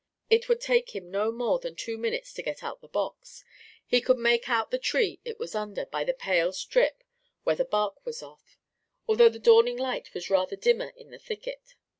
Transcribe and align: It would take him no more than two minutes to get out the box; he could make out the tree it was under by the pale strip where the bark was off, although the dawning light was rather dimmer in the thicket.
It 0.31 0.49
would 0.49 0.59
take 0.59 0.95
him 0.95 1.11
no 1.11 1.31
more 1.31 1.59
than 1.59 1.75
two 1.75 1.95
minutes 1.95 2.33
to 2.33 2.41
get 2.41 2.63
out 2.63 2.81
the 2.81 2.87
box; 2.87 3.43
he 3.85 4.01
could 4.01 4.17
make 4.17 4.49
out 4.49 4.71
the 4.71 4.79
tree 4.79 5.19
it 5.23 5.37
was 5.37 5.53
under 5.53 5.85
by 5.85 6.03
the 6.03 6.11
pale 6.11 6.51
strip 6.53 7.03
where 7.43 7.55
the 7.55 7.65
bark 7.65 8.03
was 8.03 8.23
off, 8.23 8.57
although 9.07 9.29
the 9.29 9.37
dawning 9.37 9.77
light 9.77 10.11
was 10.15 10.27
rather 10.27 10.55
dimmer 10.55 10.91
in 10.97 11.11
the 11.11 11.19
thicket. 11.19 11.75